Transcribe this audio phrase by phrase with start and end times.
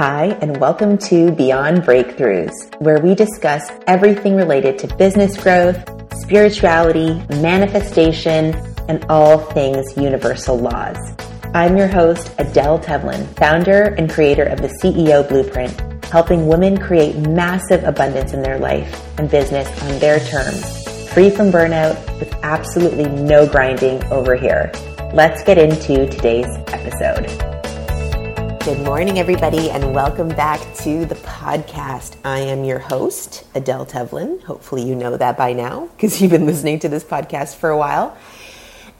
[0.00, 5.76] Hi, and welcome to Beyond Breakthroughs, where we discuss everything related to business growth,
[6.22, 8.54] spirituality, manifestation,
[8.88, 10.96] and all things universal laws.
[11.52, 17.18] I'm your host, Adele Tevlin, founder and creator of the CEO Blueprint, helping women create
[17.18, 23.04] massive abundance in their life and business on their terms, free from burnout, with absolutely
[23.04, 24.72] no grinding over here.
[25.12, 27.49] Let's get into today's episode.
[28.70, 32.14] Good morning, everybody, and welcome back to the podcast.
[32.24, 34.40] I am your host, Adele Tevlin.
[34.44, 37.76] Hopefully, you know that by now because you've been listening to this podcast for a
[37.76, 38.16] while.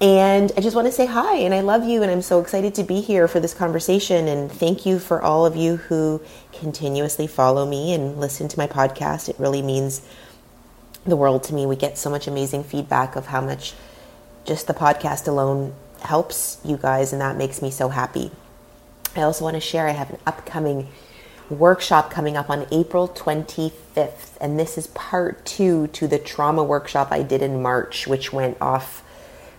[0.01, 2.75] And I just want to say hi and I love you, and I'm so excited
[2.75, 4.27] to be here for this conversation.
[4.27, 6.21] And thank you for all of you who
[6.53, 9.29] continuously follow me and listen to my podcast.
[9.29, 10.03] It really means
[11.05, 11.65] the world to me.
[11.65, 13.75] We get so much amazing feedback of how much
[14.45, 18.33] just the podcast alone helps you guys, and that makes me so happy.
[19.17, 20.89] I also want to share I have an upcoming
[21.49, 27.09] workshop coming up on April 25th, and this is part two to the trauma workshop
[27.11, 29.03] I did in March, which went off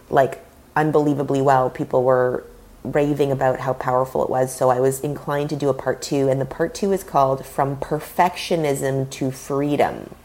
[0.09, 0.44] like
[0.75, 1.69] unbelievably well.
[1.69, 2.45] People were
[2.83, 6.29] raving about how powerful it was, so I was inclined to do a part two,
[6.29, 10.16] and the part two is called From Perfectionism to Freedom.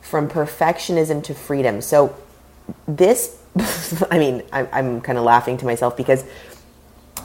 [0.00, 1.80] From Perfectionism to Freedom.
[1.80, 2.14] So,
[2.86, 3.36] this,
[4.10, 6.24] I mean, I'm, I'm kind of laughing to myself because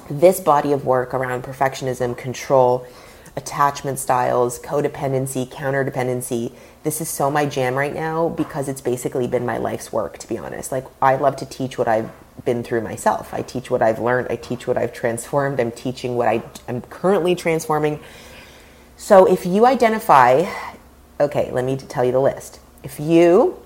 [0.10, 2.86] this body of work around perfectionism, control,
[3.36, 6.52] attachment styles, codependency, counterdependency,
[6.84, 10.28] this is so my jam right now because it's basically been my life's work, to
[10.28, 10.72] be honest.
[10.72, 12.10] Like, I love to teach what I've
[12.46, 13.34] been through myself.
[13.34, 16.82] I teach what I've learned, I teach what I've transformed, I'm teaching what I am
[16.82, 18.00] currently transforming.
[18.98, 20.46] So, if you identify,
[21.20, 22.60] okay, let me tell you the list.
[22.84, 23.62] If you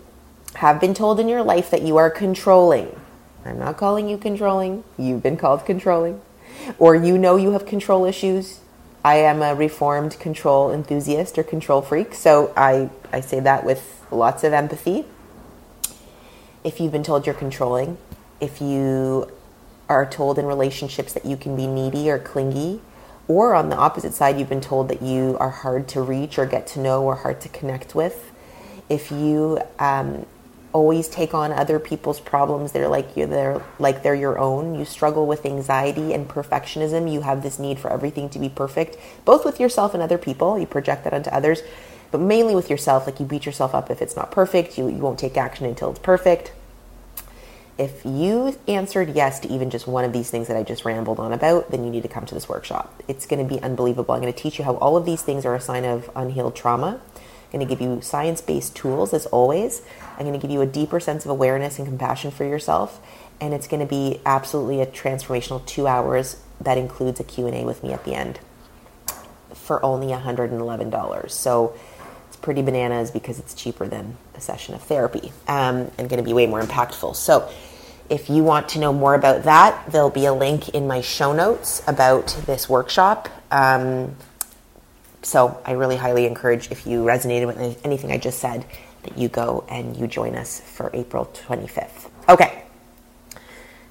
[0.55, 3.00] have been told in your life that you are controlling,
[3.45, 6.22] I'm not calling you controlling, you've been called controlling
[6.80, 8.59] or you know you have control issues.
[9.06, 14.06] I am a reformed control enthusiast or control freak, so I, I say that with
[14.12, 15.06] lots of empathy.
[16.63, 17.97] If you've been told you're controlling,
[18.40, 19.30] if you
[19.90, 22.81] are told in relationships that you can be needy or clingy,
[23.28, 26.46] or on the opposite side, you've been told that you are hard to reach or
[26.46, 28.31] get to know or hard to connect with,
[28.90, 30.25] if you um,
[30.73, 32.72] always take on other people's problems.
[32.72, 34.75] They're like you're they're like they're your own.
[34.75, 37.11] You struggle with anxiety and perfectionism.
[37.11, 40.59] You have this need for everything to be perfect both with yourself and other people.
[40.59, 41.62] You project that onto others
[42.12, 43.07] but mainly with yourself.
[43.07, 44.78] Like you beat yourself up if it's not perfect.
[44.78, 46.51] You, you won't take action until it's perfect.
[47.75, 51.19] If you answered yes to even just one of these things that I just rambled
[51.19, 53.01] on about, then you need to come to this workshop.
[53.07, 54.13] It's going to be unbelievable.
[54.13, 56.56] I'm going to teach you how all of these things are a sign of unhealed
[56.56, 57.01] trauma
[57.53, 59.81] going to give you science based tools as always.
[60.18, 63.00] I'm going to give you a deeper sense of awareness and compassion for yourself.
[63.40, 67.84] And it's going to be absolutely a transformational two hours that includes a Q&A with
[67.84, 68.40] me at the end
[69.53, 71.31] for only $111.
[71.31, 71.75] So
[72.28, 76.24] it's pretty bananas because it's cheaper than a session of therapy um, and going to
[76.24, 77.16] be way more impactful.
[77.16, 77.50] So
[78.09, 81.34] if you want to know more about that, there'll be a link in my show
[81.34, 83.30] notes about this workshop.
[83.52, 84.16] Um,
[85.23, 88.66] so I really highly encourage if you resonated with anything I just said
[89.03, 92.09] that you go and you join us for April 25th.
[92.29, 92.63] Okay.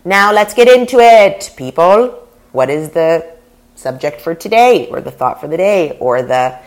[0.04, 2.28] Now let's get into it, people.
[2.52, 3.36] What is the
[3.74, 6.58] subject for today, or the thought for the day, or the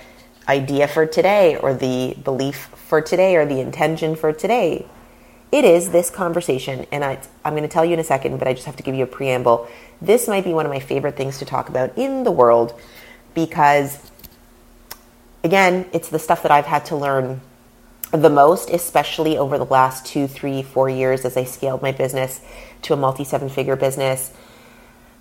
[0.47, 4.85] idea for today, or the belief for today, or the intention for today?
[5.51, 8.47] It is this conversation, and I, I'm going to tell you in a second, but
[8.47, 9.67] I just have to give you a preamble.
[10.01, 12.79] This might be one of my favorite things to talk about in the world
[13.33, 14.11] because
[15.45, 17.39] again, it's the stuff that I've had to learn
[18.11, 22.41] the most, especially over the last two, three, four years as I scaled my business
[22.81, 24.31] to a multi seven figure business.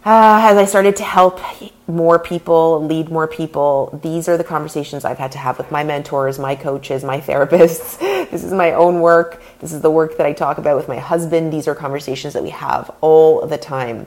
[0.05, 1.41] Uh, as I started to help
[1.87, 5.83] more people, lead more people, these are the conversations I've had to have with my
[5.83, 7.99] mentors, my coaches, my therapists.
[8.31, 9.43] this is my own work.
[9.61, 11.53] This is the work that I talk about with my husband.
[11.53, 14.07] These are conversations that we have all the time.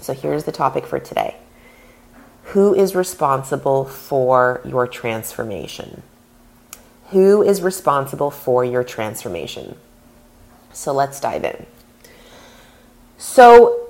[0.00, 1.36] So here's the topic for today
[2.46, 6.02] who is responsible for your transformation?
[7.10, 9.76] Who is responsible for your transformation?
[10.72, 11.66] So let's dive in.
[13.18, 13.88] So,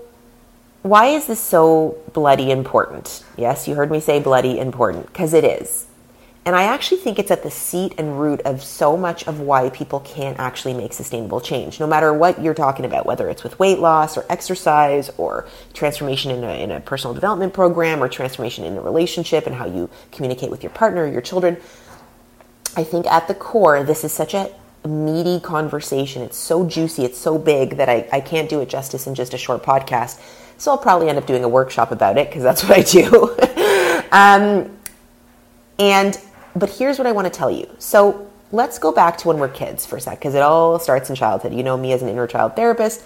[0.83, 3.25] why is this so bloody important?
[3.37, 5.87] Yes, you heard me say bloody important, because it is.
[6.47, 9.69] And I actually think it's at the seat and root of so much of why
[9.71, 13.59] people can't actually make sustainable change, no matter what you're talking about, whether it's with
[13.59, 18.65] weight loss or exercise or transformation in a, in a personal development program or transformation
[18.65, 21.57] in a relationship and how you communicate with your partner or your children.
[22.77, 24.49] I think at the core, this is such a
[24.87, 26.23] meaty conversation.
[26.23, 29.35] It's so juicy, it's so big that I, I can't do it justice in just
[29.35, 30.21] a short podcast.
[30.59, 33.37] So I'll probably end up doing a workshop about it because that's what I do.
[34.13, 34.79] um,
[35.79, 36.19] And
[36.57, 37.69] but here's what I want to tell you.
[37.79, 41.11] So let's go back to when we're kids for a sec, because it all starts
[41.11, 41.55] in childhood.
[41.55, 43.03] You know me as an inner child therapist.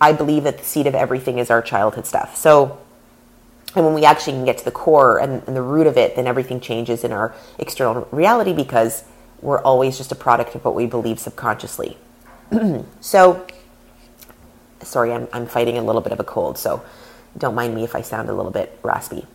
[0.00, 2.36] I believe that the seed of everything is our childhood stuff.
[2.36, 2.78] So
[3.74, 6.14] and when we actually can get to the core and, and the root of it,
[6.16, 9.04] then everything changes in our external reality because
[9.42, 11.98] we're always just a product of what we believe subconsciously.
[13.00, 13.46] so,
[14.80, 16.84] sorry, I'm, I'm fighting a little bit of a cold, so
[17.36, 19.26] don't mind me if I sound a little bit raspy.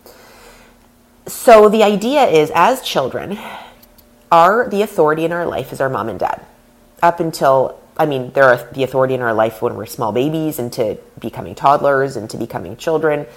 [1.29, 3.37] So, the idea is as children,
[4.31, 6.43] our the authority in our life is our mom and dad.
[7.03, 10.97] Up until I mean, they're the authority in our life when we're small babies into
[11.19, 13.27] becoming toddlers into becoming children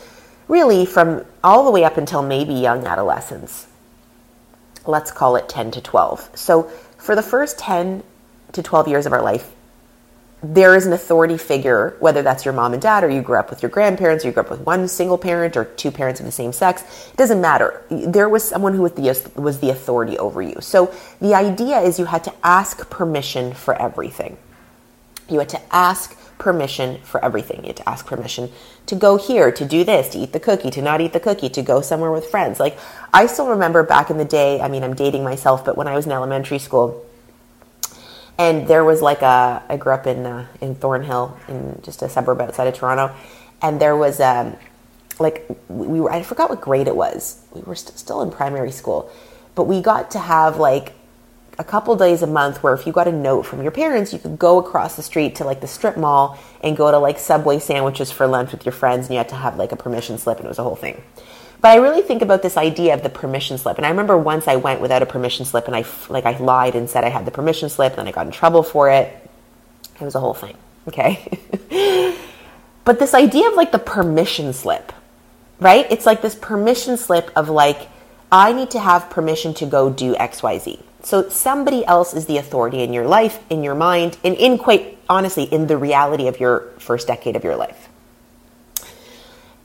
[0.48, 3.66] really from all the way up until maybe young adolescence.
[4.86, 6.30] Let's call it 10 to 12.
[6.34, 6.64] So,
[6.96, 8.02] for the first 10
[8.52, 9.52] to 12 years of our life,
[10.42, 13.48] there is an authority figure, whether that's your mom and dad, or you grew up
[13.48, 16.26] with your grandparents, or you grew up with one single parent, or two parents of
[16.26, 16.82] the same sex.
[17.12, 17.82] It doesn't matter.
[17.90, 20.56] There was someone who was the, was the authority over you.
[20.60, 24.36] So the idea is you had to ask permission for everything.
[25.28, 27.60] You had to ask permission for everything.
[27.60, 28.50] You had to ask permission
[28.86, 31.50] to go here, to do this, to eat the cookie, to not eat the cookie,
[31.50, 32.58] to go somewhere with friends.
[32.58, 32.76] Like,
[33.14, 35.94] I still remember back in the day, I mean, I'm dating myself, but when I
[35.94, 37.06] was in elementary school,
[38.38, 42.08] and there was like a, I grew up in, uh, in Thornhill, in just a
[42.08, 43.14] suburb outside of Toronto,
[43.60, 44.56] and there was, um,
[45.18, 47.40] like, we were, I forgot what grade it was.
[47.52, 49.10] We were st- still in primary school,
[49.54, 50.94] but we got to have like
[51.58, 54.18] a couple days a month where if you got a note from your parents, you
[54.18, 57.58] could go across the street to like the strip mall and go to like Subway
[57.58, 60.38] sandwiches for lunch with your friends, and you had to have like a permission slip,
[60.38, 61.02] and it was a whole thing.
[61.62, 64.48] But I really think about this idea of the permission slip, and I remember once
[64.48, 67.24] I went without a permission slip, and I like I lied and said I had
[67.24, 69.16] the permission slip, and then I got in trouble for it.
[70.00, 70.56] It was a whole thing.
[70.88, 71.38] Okay.
[72.84, 74.92] but this idea of like the permission slip,
[75.60, 75.86] right?
[75.88, 77.88] It's like this permission slip of like,
[78.32, 80.82] I need to have permission to go do XYZ.
[81.04, 84.98] So somebody else is the authority in your life, in your mind, and in quite
[85.08, 87.88] honestly, in the reality of your first decade of your life.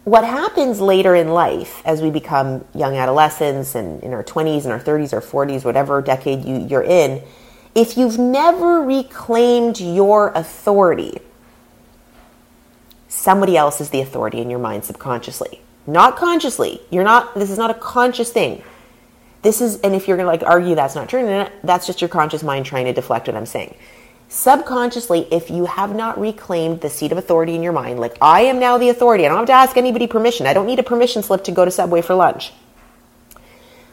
[0.08, 4.72] What happens later in life as we become young adolescents and in our 20s and
[4.72, 7.22] our 30s or 40s, whatever decade you, you're in,
[7.76, 11.18] if you've never reclaimed your authority,
[13.10, 15.60] somebody else is the authority in your mind subconsciously.
[15.86, 16.80] Not consciously.
[16.90, 18.64] You're not, this is not a conscious thing
[19.48, 22.44] this is, and if you're gonna like argue that's not true, that's just your conscious
[22.44, 23.76] mind trying to deflect what I'm saying.
[24.30, 28.42] Subconsciously, if you have not reclaimed the seat of authority in your mind, like I
[28.42, 30.46] am now the authority, I don't have to ask anybody permission.
[30.48, 32.52] I don't need a permission slip to go to Subway for lunch.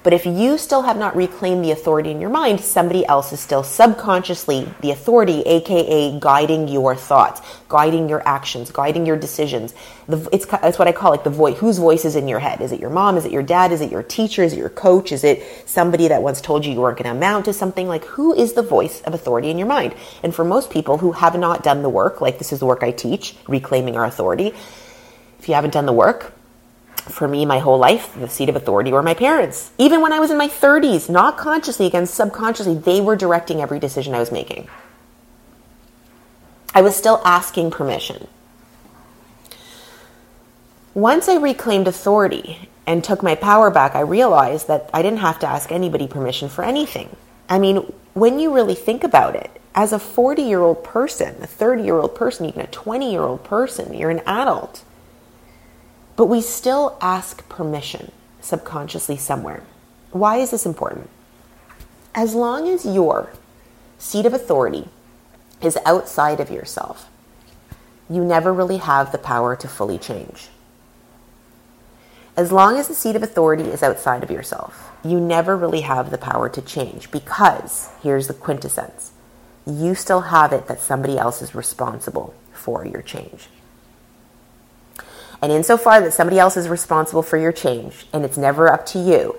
[0.04, 3.40] But if you still have not reclaimed the authority in your mind, somebody else is
[3.40, 7.40] still subconsciously the authority, aka guiding your thoughts,
[7.70, 9.74] guiding your actions, guiding your decisions.
[10.06, 11.56] The, it's, it's what I call like the voice.
[11.56, 12.60] Whose voice is in your head?
[12.60, 13.16] Is it your mom?
[13.16, 13.72] Is it your dad?
[13.72, 14.42] Is it your teacher?
[14.42, 15.10] Is it your coach?
[15.10, 17.88] Is it somebody that once told you you weren't going to amount to something?
[17.88, 19.94] Like who is the voice of authority in your mind?
[20.22, 22.82] And for most people who have not done the work, like this is the work
[22.82, 24.52] I teach, reclaiming our authority.
[25.38, 26.34] If you haven't done the work,
[27.08, 29.70] for me my whole life, the seat of authority were my parents.
[29.78, 33.78] Even when I was in my 30s, not consciously, again, subconsciously, they were directing every
[33.78, 34.68] decision I was making.
[36.74, 38.26] I was still asking permission.
[40.94, 45.38] Once I reclaimed authority and took my power back, I realized that I didn't have
[45.40, 47.16] to ask anybody permission for anything.
[47.48, 51.46] I mean, when you really think about it, as a 40 year old person, a
[51.46, 54.84] 30 year old person, even a 20 year old person, you're an adult
[56.16, 59.62] but we still ask permission subconsciously somewhere.
[60.12, 61.08] Why is this important?
[62.14, 63.30] As long as your
[63.98, 64.88] seat of authority
[65.60, 67.08] is outside of yourself,
[68.08, 70.48] you never really have the power to fully change.
[72.36, 76.10] As long as the seat of authority is outside of yourself, you never really have
[76.10, 79.12] the power to change because here's the quintessence
[79.66, 83.48] you still have it that somebody else is responsible for your change.
[85.44, 88.98] And insofar that somebody else is responsible for your change and it's never up to
[88.98, 89.36] you,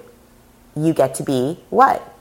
[0.76, 2.16] you get to be what?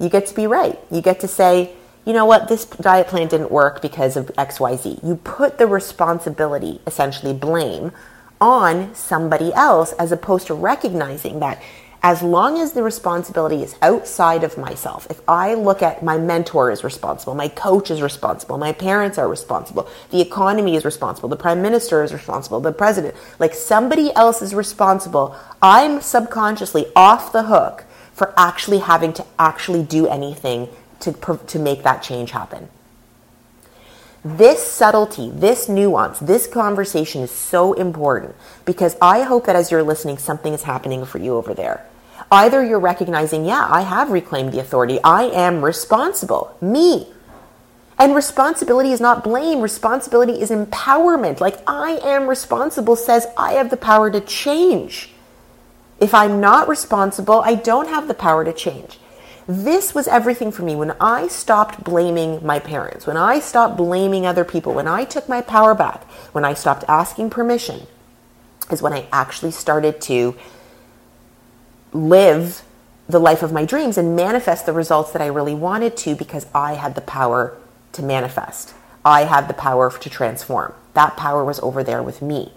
[0.00, 0.76] You get to be right.
[0.90, 5.06] You get to say, you know what, this diet plan didn't work because of XYZ.
[5.06, 7.92] You put the responsibility, essentially blame,
[8.40, 11.62] on somebody else as opposed to recognizing that
[12.06, 16.70] as long as the responsibility is outside of myself, if I look at my mentor
[16.70, 21.34] is responsible, my coach is responsible, my parents are responsible, the economy is responsible, the
[21.34, 27.42] prime minister is responsible, the president, like somebody else is responsible, I'm subconsciously off the
[27.42, 27.82] hook
[28.12, 30.68] for actually having to actually do anything
[31.00, 32.68] to, to make that change happen.
[34.24, 39.82] This subtlety, this nuance, this conversation is so important because I hope that as you're
[39.82, 41.84] listening, something is happening for you over there.
[42.30, 44.98] Either you're recognizing, yeah, I have reclaimed the authority.
[45.04, 46.56] I am responsible.
[46.60, 47.08] Me.
[47.98, 49.60] And responsibility is not blame.
[49.60, 51.40] Responsibility is empowerment.
[51.40, 55.10] Like, I am responsible says I have the power to change.
[55.98, 58.98] If I'm not responsible, I don't have the power to change.
[59.48, 64.26] This was everything for me when I stopped blaming my parents, when I stopped blaming
[64.26, 67.86] other people, when I took my power back, when I stopped asking permission,
[68.72, 70.36] is when I actually started to
[71.96, 72.62] live
[73.08, 76.46] the life of my dreams and manifest the results that I really wanted to because
[76.54, 77.56] I had the power
[77.92, 78.74] to manifest.
[79.04, 80.74] I had the power to transform.
[80.94, 82.52] That power was over there with me.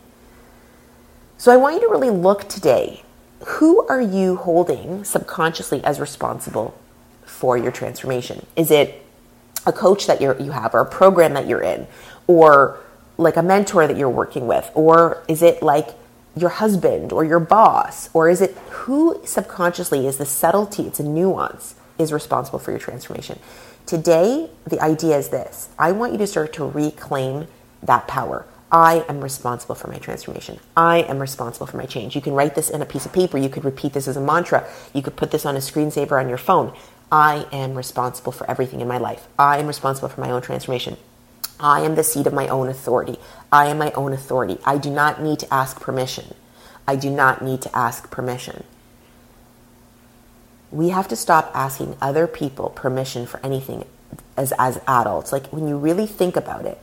[1.38, 3.04] So I want you to really look today.
[3.46, 6.78] Who are you holding subconsciously as responsible
[7.24, 8.46] for your transformation?
[8.56, 9.06] Is it
[9.66, 11.88] a coach that you you have or a program that you're in
[12.28, 12.80] or
[13.18, 15.90] like a mentor that you're working with or is it like
[16.36, 18.10] your husband or your boss?
[18.14, 22.80] Or is it who subconsciously is the subtlety, it's a nuance, is responsible for your
[22.80, 23.40] transformation?
[23.86, 27.48] Today, the idea is this I want you to start to reclaim
[27.82, 28.46] that power.
[28.72, 30.60] I am responsible for my transformation.
[30.78, 32.16] I am responsible for my change.
[32.16, 33.38] You can write this in a piece of paper.
[33.38, 34.68] You could repeat this as a mantra.
[34.94, 36.74] You could put this on a screensaver on your phone.
[37.12, 39.28] I am responsible for everything in my life.
[39.40, 40.98] I am responsible for my own transformation.
[41.60, 43.18] I am the seat of my own authority.
[43.52, 44.60] I am my own authority.
[44.66, 46.34] I do not need to ask permission.
[46.88, 48.64] I do not need to ask permission.
[50.72, 53.86] We have to stop asking other people permission for anything
[54.38, 55.32] as, as adults.
[55.32, 56.80] Like when you really think about it,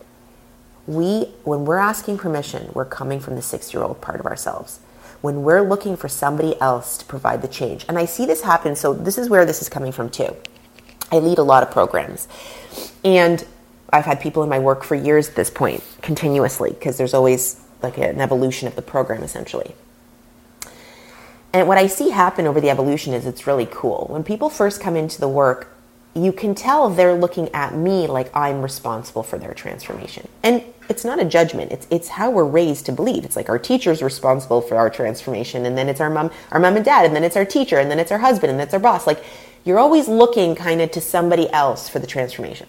[0.86, 4.80] we, when we're asking permission, we're coming from the six year old part of ourselves.
[5.22, 7.84] When we're looking for somebody else to provide the change.
[7.88, 8.76] And I see this happen.
[8.76, 10.36] So this is where this is coming from too.
[11.10, 12.28] I lead a lot of programs.
[13.04, 13.44] And
[13.90, 17.60] I've had people in my work for years at this point, continuously, because there's always
[17.82, 19.74] like an evolution of the program essentially.
[21.52, 24.06] And what I see happen over the evolution is it's really cool.
[24.10, 25.72] When people first come into the work,
[26.14, 30.28] you can tell they're looking at me like I'm responsible for their transformation.
[30.42, 31.72] And it's not a judgment.
[31.72, 33.24] It's it's how we're raised to believe.
[33.24, 36.76] It's like our teacher's responsible for our transformation, and then it's our mom, our mom
[36.76, 38.74] and dad, and then it's our teacher, and then it's our husband, and then it's
[38.74, 39.06] our boss.
[39.06, 39.22] Like
[39.64, 42.66] you're always looking kind of to somebody else for the transformation.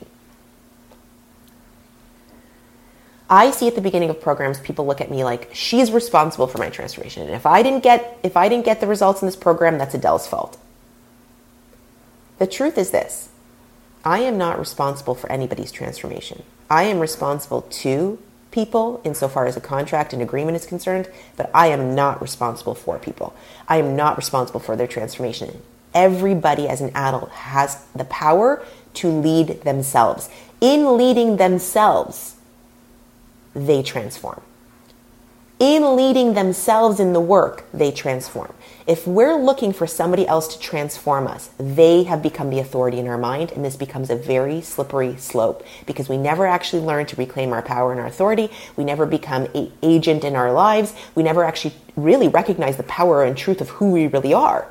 [3.30, 6.60] I see at the beginning of programs people look at me like she's responsible for
[6.60, 7.24] my transformation.
[7.24, 9.94] And if I didn't get if I didn't get the results in this program, that's
[9.94, 10.58] Adele's fault.
[12.38, 13.30] The truth is this.
[14.06, 16.44] I am not responsible for anybody's transformation.
[16.70, 18.20] I am responsible to
[18.52, 22.98] people insofar as a contract and agreement is concerned, but I am not responsible for
[23.00, 23.36] people.
[23.68, 25.62] I am not responsible for their transformation.
[25.94, 28.64] Everybody as an adult has the power
[28.96, 30.30] to lead themselves.
[30.62, 32.37] In leading themselves,
[33.58, 34.42] they transform.
[35.60, 38.54] In leading themselves in the work, they transform.
[38.86, 43.08] If we're looking for somebody else to transform us, they have become the authority in
[43.08, 47.16] our mind, and this becomes a very slippery slope because we never actually learn to
[47.16, 48.52] reclaim our power and our authority.
[48.76, 50.94] We never become an agent in our lives.
[51.16, 54.68] We never actually really recognize the power and truth of who we really are.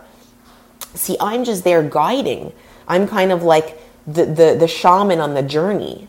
[0.94, 2.52] See, I'm just there guiding.
[2.86, 3.76] I'm kind of like
[4.06, 6.06] the, the, the shaman on the journey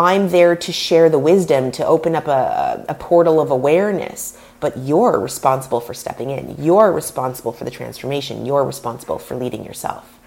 [0.00, 4.38] I'm there to share the wisdom, to open up a, a portal of awareness.
[4.58, 6.56] But you're responsible for stepping in.
[6.58, 8.46] You're responsible for the transformation.
[8.46, 10.18] You're responsible for leading yourself.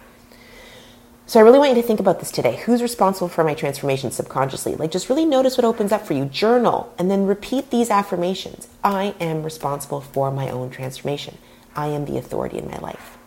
[1.26, 2.58] So I really want you to think about this today.
[2.58, 4.76] Who's responsible for my transformation subconsciously?
[4.76, 6.26] Like just really notice what opens up for you.
[6.26, 8.68] Journal and then repeat these affirmations.
[8.84, 11.40] I am responsible for my own transformation.
[11.76, 13.18] I am the authority in my life.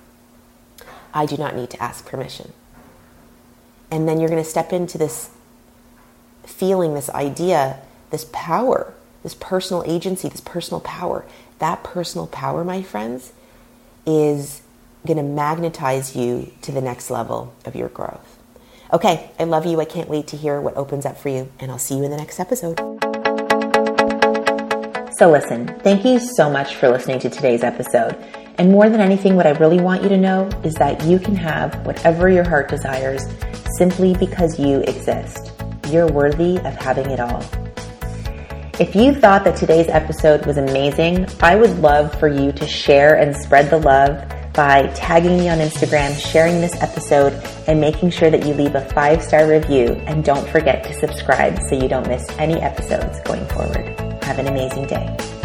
[1.12, 2.52] I do not need to ask permission.
[3.90, 5.30] And then you're going to step into this
[6.46, 11.24] feeling this idea, this power, this personal agency, this personal power.
[11.58, 13.32] That personal power, my friends,
[14.06, 14.62] is
[15.06, 18.38] going to magnetize you to the next level of your growth.
[18.92, 19.80] Okay, I love you.
[19.80, 22.10] I can't wait to hear what opens up for you, and I'll see you in
[22.10, 22.78] the next episode.
[25.18, 28.14] So, listen, thank you so much for listening to today's episode.
[28.58, 31.34] And more than anything, what I really want you to know is that you can
[31.34, 33.22] have whatever your heart desires
[33.78, 35.55] simply because you exist.
[35.90, 37.42] You're worthy of having it all.
[38.78, 43.16] If you thought that today's episode was amazing, I would love for you to share
[43.16, 47.32] and spread the love by tagging me on Instagram, sharing this episode,
[47.66, 49.88] and making sure that you leave a five star review.
[50.06, 53.86] And don't forget to subscribe so you don't miss any episodes going forward.
[54.24, 55.35] Have an amazing day.